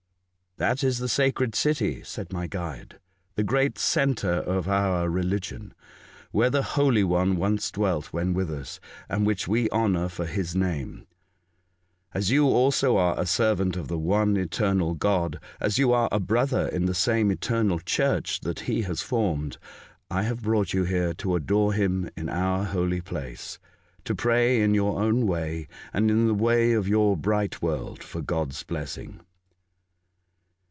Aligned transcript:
''That 0.61 0.83
is 0.83 0.99
the 0.99 1.09
sacred 1.09 1.55
city," 1.55 2.03
said 2.03 2.31
my 2.31 2.45
guide, 2.45 2.99
*' 3.15 3.35
the 3.37 3.41
great 3.43 3.79
centre 3.79 4.33
of 4.33 4.67
our 4.67 5.09
reHgion, 5.09 5.71
where 6.31 6.51
the 6.51 6.61
Holy 6.61 7.03
One 7.03 7.37
once 7.37 7.71
dwelt 7.71 8.07
when 8.13 8.33
with 8.35 8.51
us, 8.51 8.79
and 9.09 9.25
which 9.25 9.47
we 9.47 9.69
honour 9.71 10.07
for 10.07 10.25
His 10.27 10.53
name. 10.55 11.07
As 12.13 12.29
you 12.29 12.45
also 12.45 12.95
are 12.97 13.19
a 13.19 13.25
servant 13.25 13.75
of 13.75 13.87
the 13.87 13.97
One 13.97 14.37
Eternal 14.37 14.93
God, 14.93 15.39
as 15.59 15.79
you 15.79 15.93
are 15.93 16.09
a 16.11 16.19
brother 16.19 16.67
in 16.67 16.85
the 16.85 16.93
same 16.93 17.31
Eternal 17.31 17.79
Church 17.79 18.41
that 18.41 18.59
He 18.59 18.83
has 18.83 19.01
formed, 19.01 19.57
I 20.11 20.23
have 20.23 20.43
brought 20.43 20.73
you 20.73 20.83
here 20.83 21.15
to 21.15 21.35
adore 21.35 21.73
Him 21.73 22.07
in 22.15 22.29
our 22.29 22.65
holy 22.65 23.01
place, 23.01 23.57
to 24.03 24.13
pray 24.13 24.61
in 24.61 24.75
your 24.75 25.01
own 25.01 25.25
way, 25.25 25.67
and 25.91 26.11
in 26.11 26.27
the 26.27 26.35
way 26.35 26.73
of 26.73 26.87
your 26.87 27.17
bright 27.17 27.63
world, 27.63 28.03
for 28.03 28.21
God's 28.21 28.61
blessing." 28.61 29.21